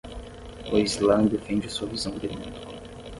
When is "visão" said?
1.87-2.17